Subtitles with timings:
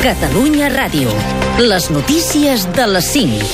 [0.00, 1.12] Catalunya Ràdio.
[1.60, 3.44] Les notícies de les 5.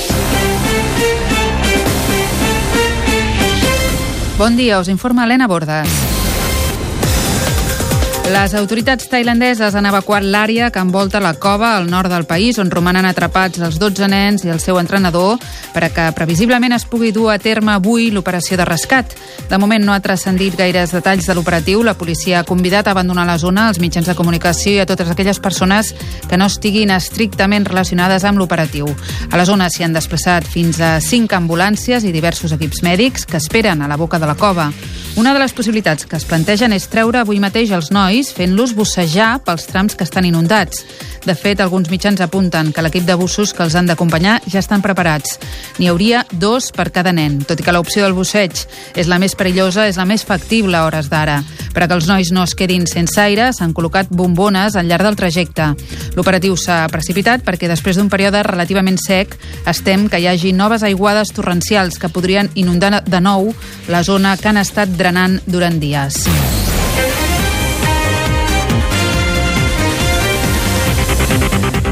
[4.39, 6.06] Bon dia, us informa Helena Bordes.
[8.27, 12.67] Les autoritats tailandeses han evacuat l'àrea que envolta la cova al nord del país, on
[12.67, 15.37] romanen atrapats els 12 nens i el seu entrenador,
[15.71, 19.15] per a que previsiblement es pugui dur a terme avui l'operació de rescat.
[19.47, 21.85] De moment no ha transcendit gaires detalls de l'operatiu.
[21.87, 25.07] La policia ha convidat a abandonar la zona als mitjans de comunicació i a totes
[25.07, 25.93] aquelles persones
[26.27, 28.91] que no estiguin estrictament relacionades amb l'operatiu.
[29.31, 33.39] A la zona s'hi han desplaçat fins a cinc ambulàncies i diversos equips mèdics que
[33.39, 34.67] esperen a la boca de la cova.
[35.17, 38.73] Una de les possibilitats que es plantegen és treure avui mateix els nois nois fent-los
[38.73, 40.81] bussejar pels trams que estan inundats.
[41.27, 44.81] De fet, alguns mitjans apunten que l'equip de bussos que els han d'acompanyar ja estan
[44.81, 45.35] preparats.
[45.77, 48.63] N'hi hauria dos per cada nen, tot i que l'opció del busseig
[48.97, 51.43] és la més perillosa, és la més factible a hores d'ara.
[51.75, 55.05] Per a que els nois no es quedin sense aire, s'han col·locat bombones al llarg
[55.05, 55.67] del trajecte.
[56.17, 60.81] L'operatiu s'ha precipitat perquè després d'un període relativament sec es tem que hi hagi noves
[60.81, 63.53] aiguades torrencials que podrien inundar de nou
[63.91, 66.25] la zona que han estat drenant durant dies.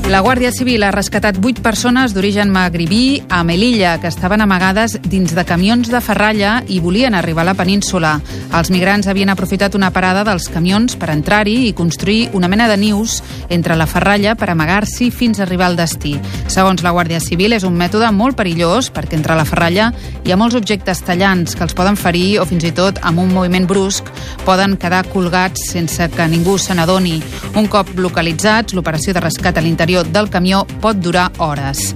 [0.06, 5.32] La Guàrdia Civil ha rescatat vuit persones d'origen magribí a Melilla que estaven amagades dins
[5.34, 8.20] de camions de ferralla i volien arribar a la península.
[8.54, 12.78] Els migrants havien aprofitat una parada dels camions per entrar-hi i construir una mena de
[12.78, 16.14] nius entre la ferralla per amagar-s'hi fins a arribar al destí.
[16.54, 19.90] Segons la Guàrdia Civil, és un mètode molt perillós perquè entre la ferralla
[20.22, 23.34] hi ha molts objectes tallants que els poden ferir o fins i tot amb un
[23.34, 24.14] moviment brusc
[24.46, 27.18] poden quedar colgats sense que ningú se n'adoni.
[27.58, 31.94] Un cop localitzats, l'operació de rescat a l'interior del camió pot durar hores.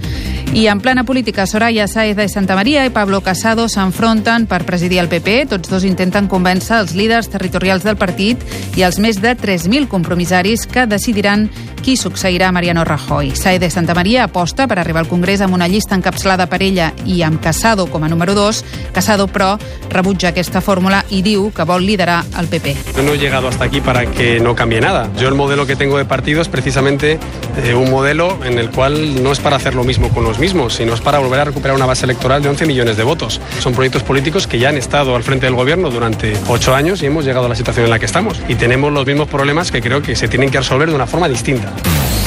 [0.54, 4.98] I en plena política, Soraya Sáez de Santa Maria i Pablo Casado s'enfronten per presidir
[4.98, 5.44] el PP.
[5.52, 8.42] Tots dos intenten convèncer els líders territorials del partit
[8.76, 13.36] i els més de 3.000 compromissaris que decidiran qui succeirà Mariano Rajoy.
[13.36, 16.92] Sáez de Santa Maria aposta per arribar al Congrés amb una llista encapçalada per ella
[17.06, 18.64] i amb Casado com a número 2.
[18.94, 19.58] Casado, però,
[19.90, 22.76] rebutja aquesta fórmula i diu que vol liderar el PP.
[23.04, 25.10] No he llegado hasta aquí para que no cambie nada.
[25.18, 27.20] Yo el modelo que tengo de partido es precisamente
[27.64, 30.76] eh, un modelo en el cual no es para hacer lo mismo con los mismos,
[30.76, 33.42] sino es para volver a recuperar una base electoral de 11 millones de votos.
[33.60, 37.06] Son proyectos políticos que ya han estado al frente del gobierno durante ocho años y
[37.06, 38.40] hemos llegado a la situación en la que estamos.
[38.48, 41.28] Y tenemos los mismos problemas que creo que se tienen que resolver de una forma
[41.28, 41.69] distinta.
[41.70, 42.19] America.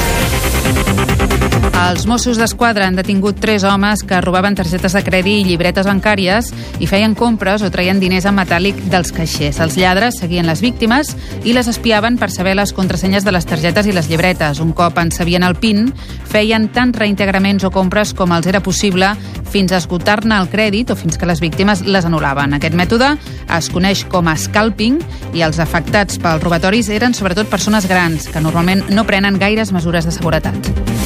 [1.83, 6.53] Els Mossos d'Esquadra han detingut tres homes que robaven targetes de crèdit i llibretes bancàries
[6.79, 9.59] i feien compres o traien diners en metàl·lic dels caixers.
[9.65, 11.11] Els lladres seguien les víctimes
[11.43, 14.61] i les espiaven per saber les contrasenyes de les targetes i les llibretes.
[14.63, 15.91] Un cop en sabien el PIN,
[16.31, 19.11] feien tant reintegraments o compres com els era possible
[19.51, 22.55] fins a esgotar-ne el crèdit o fins que les víctimes les anul·laven.
[22.55, 23.17] Aquest mètode
[23.59, 25.03] es coneix com a scalping
[25.35, 30.07] i els afectats pels robatoris eren sobretot persones grans que normalment no prenen gaires mesures
[30.07, 31.02] de seguretat.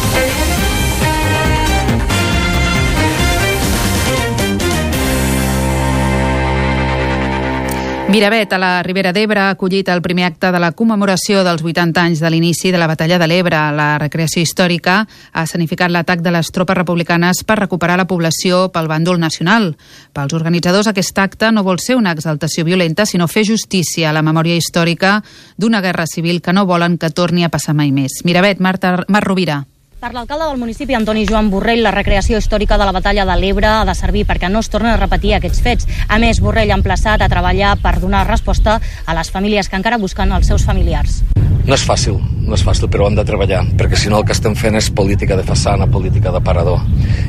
[8.17, 12.01] Miravet, a la Ribera d'Ebre, ha acollit el primer acte de la commemoració dels 80
[12.01, 13.59] anys de l'inici de la Batalla de l'Ebre.
[13.77, 18.89] La recreació històrica ha escenificat l'atac de les tropes republicanes per recuperar la població pel
[18.89, 19.75] bàndol nacional.
[20.17, 24.25] Pels organitzadors, aquest acte no vol ser una exaltació violenta, sinó fer justícia a la
[24.25, 25.19] memòria històrica
[25.61, 28.23] d'una guerra civil que no volen que torni a passar mai més.
[28.25, 29.67] Miravet, Marta, Mar Rovira.
[30.07, 33.67] Per l'alcalde del municipi, Antoni Joan Borrell, la recreació històrica de la batalla de l'Ebre
[33.67, 35.89] ha de servir perquè no es tornen a repetir aquests fets.
[36.07, 39.99] A més, Borrell ha emplaçat a treballar per donar resposta a les famílies que encara
[39.99, 41.25] busquen els seus familiars.
[41.67, 44.35] No és fàcil, no és fàcil, però hem de treballar, perquè si no el que
[44.37, 46.79] estem fent és política de façana, política de parador.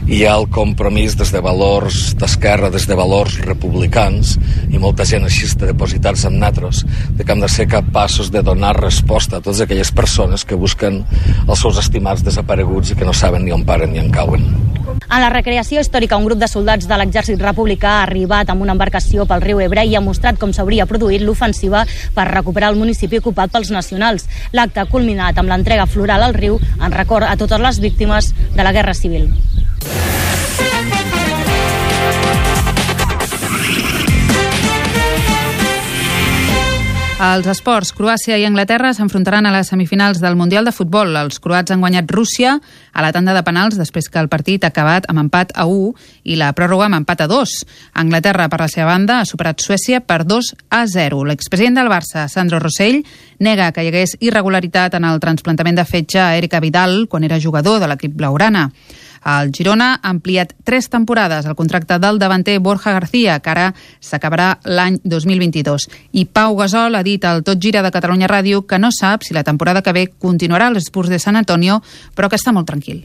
[0.05, 4.35] I hi ha el compromís des de valors d'esquerra, des de valors republicans,
[4.69, 6.83] i molta gent així de depositar-se en natros,
[7.17, 11.01] de que hem de ser capaços de donar resposta a totes aquelles persones que busquen
[11.47, 14.45] els seus estimats desapareguts i que no saben ni on paren ni on cauen.
[15.05, 18.75] En la recreació històrica, un grup de soldats de l'exèrcit republicà ha arribat amb una
[18.75, 21.85] embarcació pel riu Ebre i ha mostrat com s'hauria produït l'ofensiva
[22.15, 24.27] per recuperar el municipi ocupat pels nacionals.
[24.51, 28.63] L'acte ha culminat amb l'entrega floral al riu en record a totes les víctimes de
[28.63, 29.31] la Guerra Civil.
[37.17, 41.15] Els esports, Croàcia i Anglaterra s'enfrontaran a les semifinals del Mundial de Futbol.
[41.17, 42.51] Els croats han guanyat Rússia
[42.93, 45.95] a la tanda de penals després que el partit ha acabat amb empat a 1
[46.29, 47.55] i la pròrroga amb empat a 2.
[48.03, 51.23] Anglaterra, per la seva banda, ha superat Suècia per 2 a 0.
[51.25, 53.01] L'expresident del Barça, Sandro Rossell,
[53.41, 57.41] nega que hi hagués irregularitat en el transplantament de fetge a Erika Vidal quan era
[57.41, 58.67] jugador de l'equip blaurana.
[59.27, 63.67] El Girona ha ampliat tres temporades el contracte del davanter Borja García, que ara
[63.99, 65.89] s'acabarà l'any 2022.
[66.13, 69.35] I Pau Gasol ha dit al Tot Gira de Catalunya Ràdio que no sap si
[69.35, 71.81] la temporada que ve continuarà a l'Espurs de San Antonio,
[72.15, 73.03] però que està molt tranquil.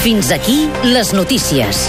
[0.00, 1.86] Fins aquí les notícies.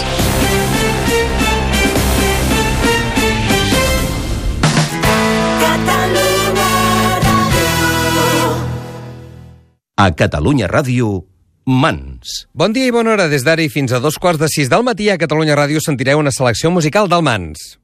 [9.96, 11.26] A Catalunya Ràdio,
[11.68, 12.46] Mans.
[12.56, 13.26] Bon dia i bona hora.
[13.28, 16.22] Des d'ara i fins a dos quarts de sis del matí a Catalunya Ràdio sentireu
[16.22, 17.76] una selecció musical del Mans.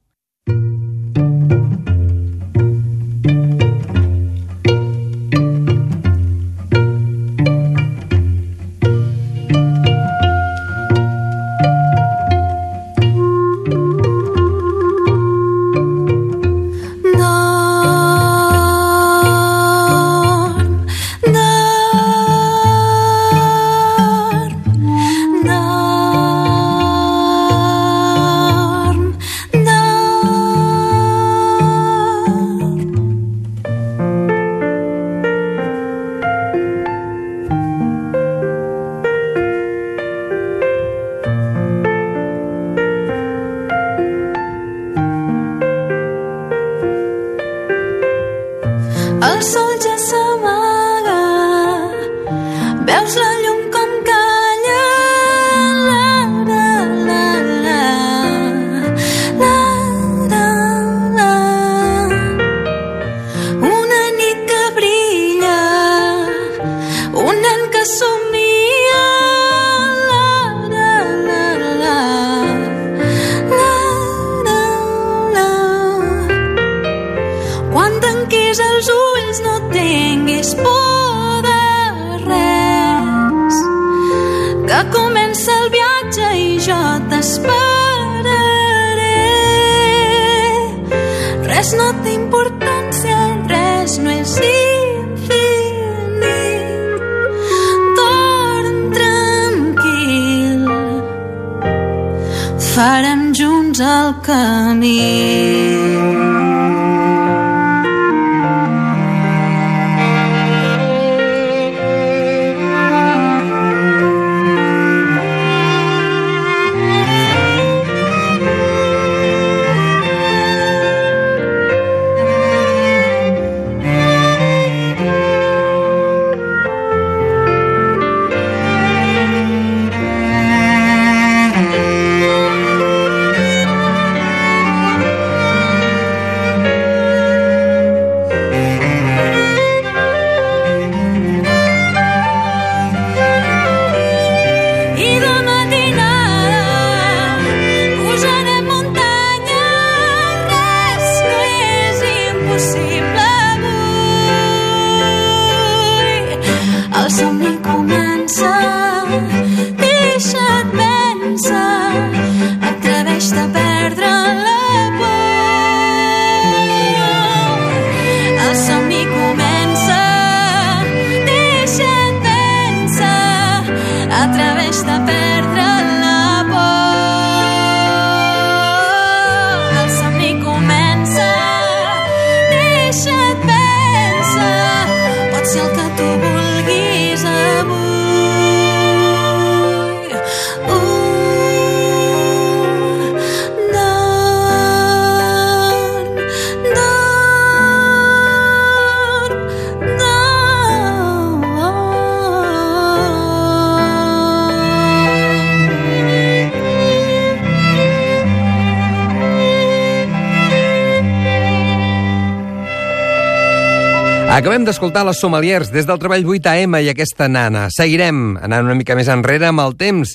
[214.39, 217.65] Acabem d'escoltar les Sommeliers des del treball 8AM i aquesta nana.
[217.75, 220.13] Seguirem anant una mica més enrere amb el temps.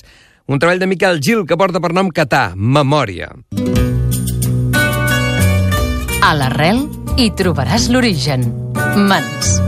[0.48, 3.28] Un treball de Miquel Gil que porta per nom Catà, Memòria.
[6.24, 6.86] A l'arrel
[7.20, 8.48] hi trobaràs l'origen.
[8.96, 9.63] Mans.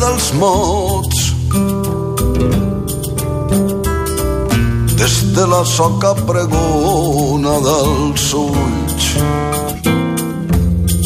[0.00, 1.18] Dels mots.
[5.00, 9.04] Des de la soca pregona dels ulls.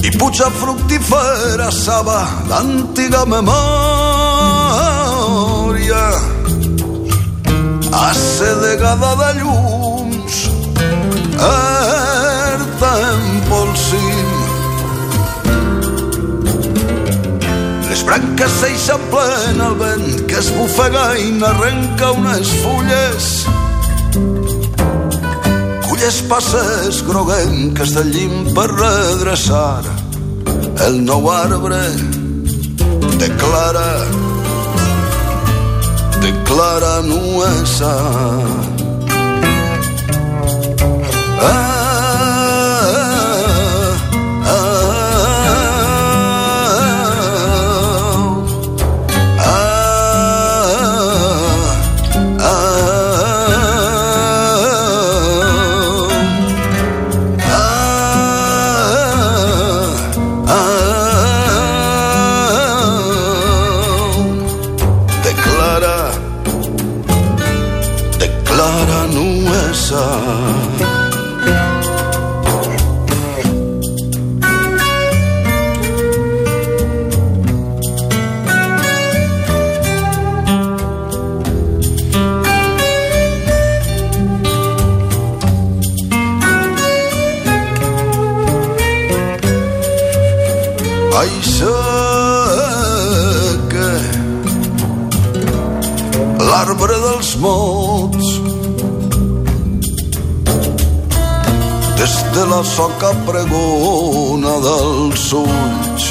[0.05, 3.65] I puja fructífera saba d'antiga memòria
[8.11, 10.37] assedegada de llums
[11.39, 12.93] erta
[18.15, 23.47] les branques s'eixamplen al vent que es bufega i n'arrenca unes fulles.
[25.89, 29.83] Culles passes groguenques del llim per redreçar
[30.87, 31.83] el nou arbre.
[33.19, 33.91] Declara
[36.23, 37.95] declara nuesa
[91.17, 91.75] Ai, sé
[93.71, 93.91] que
[96.49, 98.27] l'arbre dels mots.
[102.01, 106.05] Des de la soca pregona dels ulls.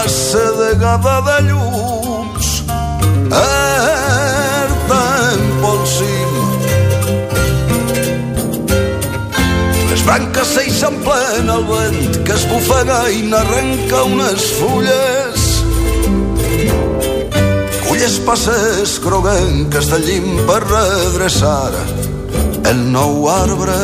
[0.01, 2.49] Assedegada de llums
[3.31, 3.74] erta
[10.07, 15.45] branques s'eixamplen al vent que es bufega i n'arrenca unes fulles.
[17.89, 21.73] Culles passes groguenques del llim per redreçar
[22.71, 23.77] el nou arbre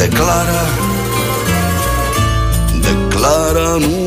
[0.00, 0.62] declara
[2.86, 4.03] declara nuesa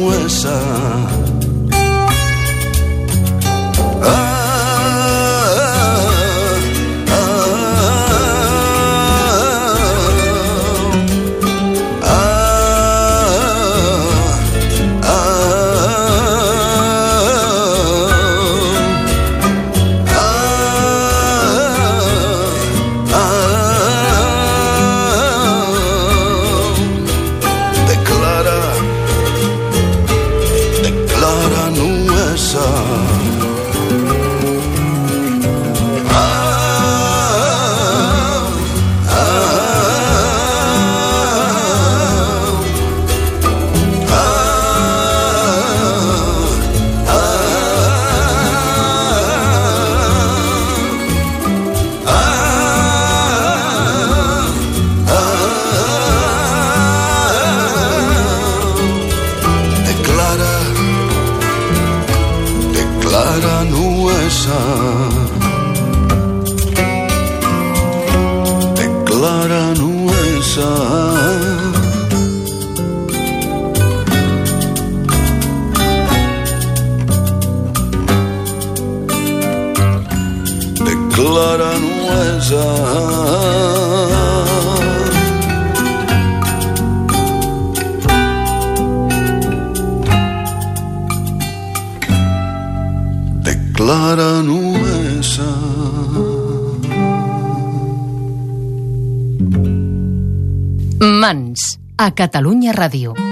[102.20, 103.27] Mans, a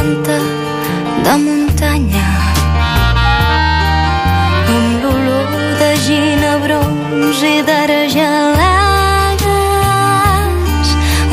[0.00, 0.38] vella manta
[1.24, 2.28] de muntanya.
[4.74, 5.48] Amb l'olor
[5.80, 9.48] de ginebrons i d'ara gelades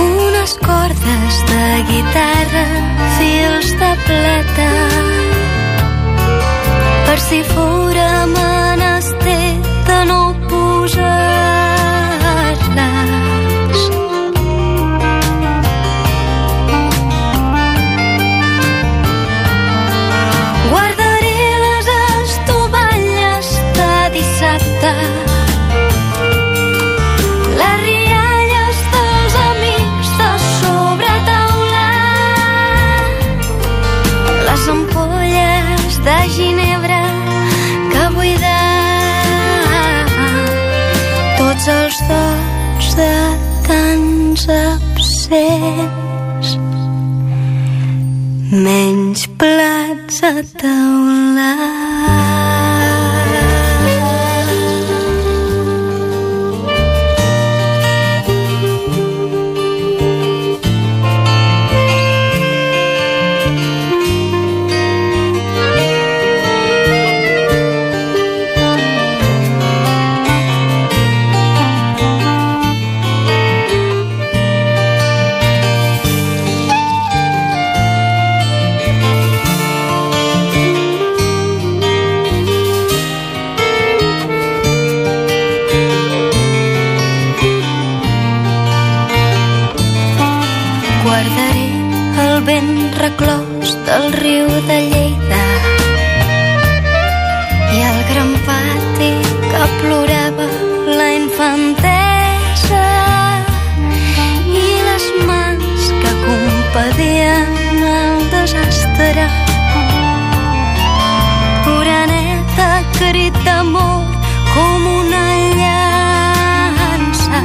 [0.07, 2.67] unes cordes de guitarra
[3.17, 4.71] fils de plata.
[7.05, 8.66] Per si fora menester
[41.57, 43.13] tots els dots de
[43.65, 46.51] tants absents
[48.51, 52.46] menys plats a taula.
[99.81, 100.47] Plorava
[100.99, 102.85] la infantesa
[104.61, 109.25] i les mans que compadien el desastre.
[111.75, 114.01] Oreneta crit d'amor
[114.53, 115.25] com una
[115.61, 117.41] llança.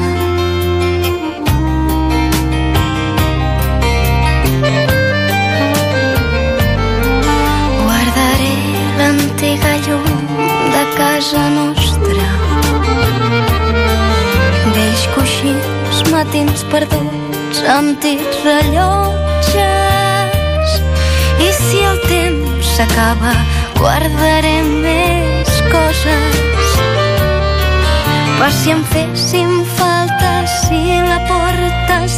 [7.84, 8.56] Guardaré
[8.98, 10.10] l'antiga llum
[10.74, 11.81] de casa nostra
[16.32, 19.60] matins perduts, antics rellotges.
[21.44, 23.34] I si el temps s'acaba,
[23.76, 26.72] guardaré més coses.
[28.38, 32.16] Per si em fessin falta si la porta es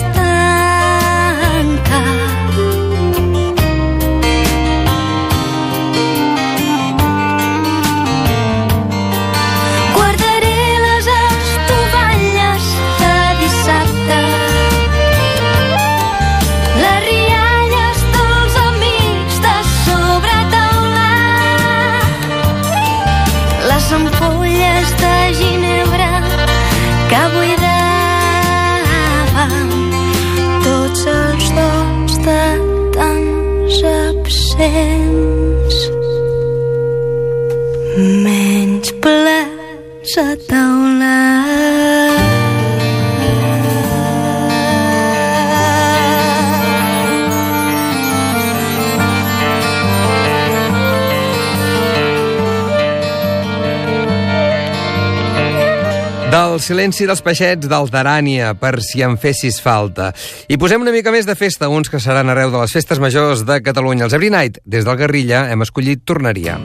[56.64, 60.12] silenci dels peixets d'Alterània, per si em fessis falta.
[60.48, 63.44] I posem una mica més de festa, uns que seran arreu de les festes majors
[63.44, 64.08] de Catalunya.
[64.08, 66.58] Els Every Night, des del Guerrilla, hem escollit Tornaria.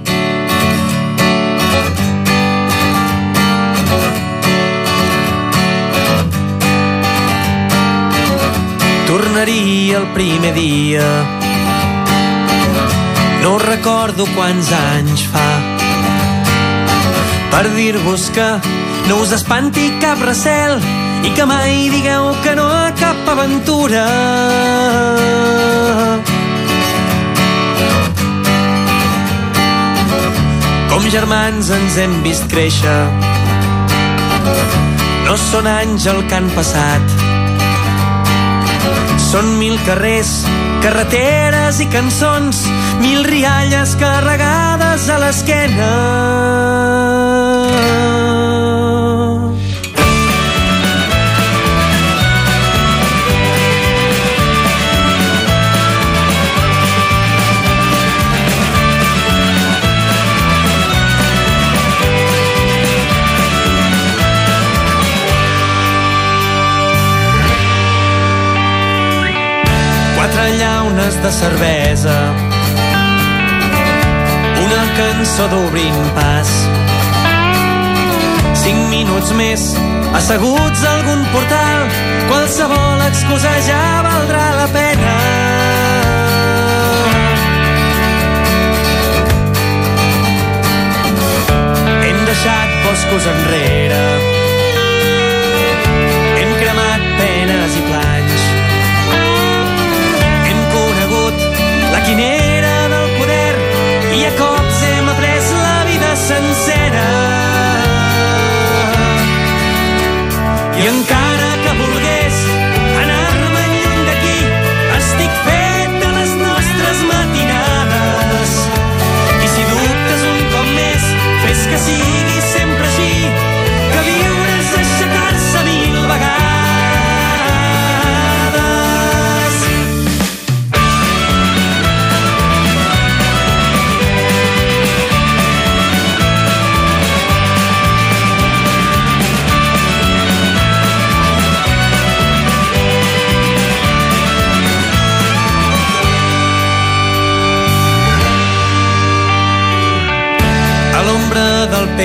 [9.09, 11.05] Tornaria el primer dia
[13.41, 15.47] No recordo quants anys fa
[17.49, 18.49] Per dir-vos que
[19.07, 20.75] no us espanti cap recel
[21.23, 24.03] i que mai digueu que no a cap aventura.
[30.91, 32.99] Com germans ens hem vist créixer.
[35.29, 37.17] No són anys el que han passat.
[39.29, 40.39] Són mil carrers,
[40.81, 42.65] carreteres i cançons
[42.99, 45.89] Mil rialles carregades a l'esquena
[80.29, 81.79] asseguts a algun portal,
[82.29, 85.13] qualsevol excusa ja valdrà la pena.
[92.05, 94.03] Hem deixat boscos enrere,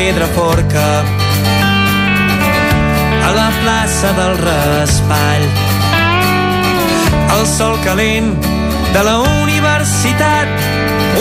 [0.05, 1.01] Pedraforca
[3.27, 5.45] a la plaça del Raspall.
[7.39, 8.29] El sol calent
[8.93, 9.15] de la
[9.47, 10.49] universitat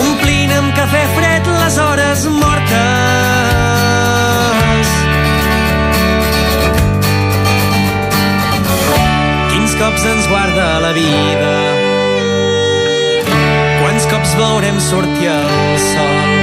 [0.02, 2.68] omplint amb cafè fred les hores mortes.
[9.48, 11.56] Quins cops ens guarda la vida?
[13.80, 16.33] Quants cops veurem sortir el sol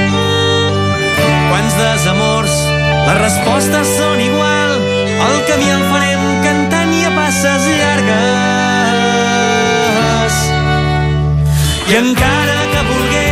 [1.52, 2.54] quants desamors,
[3.04, 4.70] les respostes són igual,
[5.26, 8.14] el camí el farem cantant i a passes llargues.
[11.92, 13.31] I encara que volgués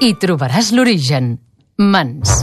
[0.00, 1.34] hi trobaràs l'origen.
[1.76, 2.40] Mans.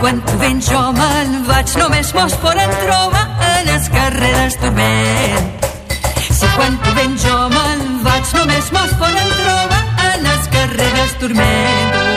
[0.00, 5.50] Quan tu vens jo me'n vaig, només mos poden trobar a les carreres turment.
[6.28, 12.09] Si quan tu jo me'n vaig, només mos poden trobar a les carreres turment.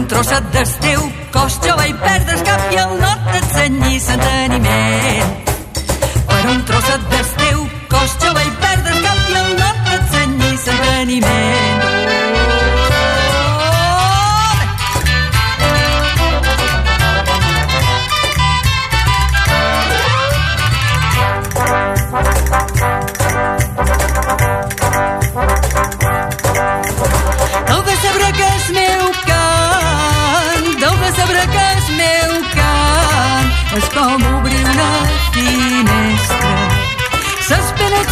[0.00, 1.00] Un trosset del teu
[1.32, 5.34] cos jo vaig perdre el cap i el nord et senyí l'enteniment.
[6.30, 7.19] Per un trosset del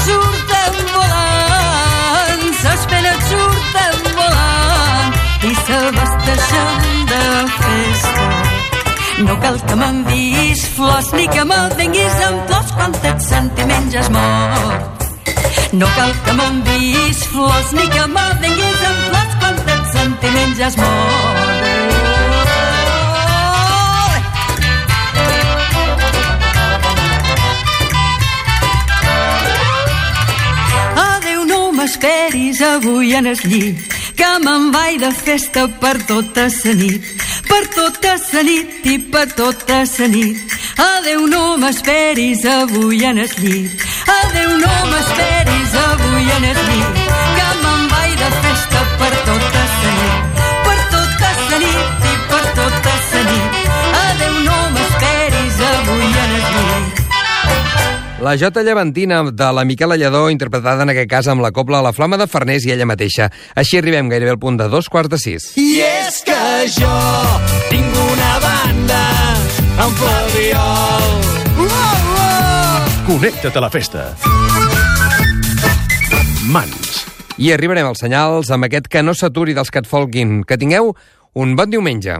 [0.09, 5.18] surten volant, les penes surten volant
[5.51, 7.25] i se vesteixen de
[7.59, 8.29] festa.
[9.27, 14.05] No cal que m'enviïs flors ni que me'l venguis amb flors quan tens sentiments ja
[14.05, 15.09] és mort.
[15.81, 20.73] No cal que m'enviïs flors ni que me'l venguis amb flors quan tens sentiments ja
[20.73, 21.38] és mort.
[31.88, 33.79] M'esperis avui en el llit,
[34.14, 37.07] que me'n vaig de festa per tota sa nit,
[37.48, 40.37] per tota sa nit i per tota sa nit.
[40.85, 43.87] Adéu, no m'esperis avui en el llit,
[44.18, 47.01] adéu, no m'esperis avui en el llit,
[47.38, 52.44] que me'n vaig de festa per tota sa nit, per tota sa nit i per
[52.61, 52.88] tota
[58.20, 61.92] La Jota Llevantina de la Miquela Lledó, interpretada en aquest cas amb la copla La
[61.94, 63.28] Flama de Farners i ella mateixa.
[63.54, 65.46] Així arribem gairebé al punt de dos quarts de sis.
[65.54, 66.40] I és que
[66.74, 66.96] jo
[67.70, 68.98] tinc una banda
[69.85, 71.07] amb Flaviol.
[71.62, 72.90] Uh, uh!
[73.07, 74.11] Connecta't a la festa.
[76.50, 77.04] Mans.
[77.38, 80.42] I arribarem als senyals amb aquest que no s'aturi dels que et folguin.
[80.42, 80.90] Que tingueu
[81.38, 82.18] un bon diumenge.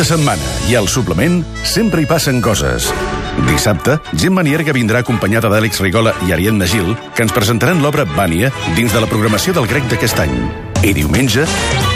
[0.00, 2.86] De setmana i al suplement sempre hi passen coses.
[3.44, 8.48] Dissabte, Gemma Nierga vindrà acompanyada d'Àlex Rigola i Ariadna Gil, que ens presentaran l'obra Vània
[8.78, 10.32] dins de la programació del grec d'aquest any.
[10.80, 11.44] I diumenge,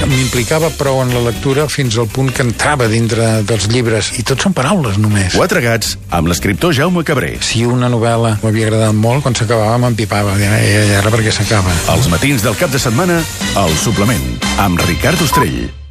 [0.04, 4.44] M'implicava prou en la lectura fins al punt que entrava dintre dels llibres i tot
[4.44, 5.32] són paraules només.
[5.32, 7.38] Quatre gats amb l'escriptor Jaume Cabré.
[7.40, 10.36] Si una novel·la m'havia agradat molt, quan s'acabava m'empipava.
[10.42, 11.72] Ja era perquè s'acaba.
[11.96, 13.22] Els matins del cap de setmana,
[13.56, 14.28] al suplement,
[14.66, 15.83] amb Ricard Ostrell.